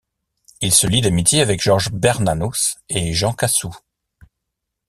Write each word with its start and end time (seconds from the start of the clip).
Il 0.61 0.73
se 0.73 0.87
lie 0.87 1.01
d'amitié 1.01 1.41
avec 1.43 1.61
Georges 1.61 1.91
Bernanos 1.91 2.79
et 2.89 3.13
Jean 3.13 3.33
Cassou. 3.33 3.71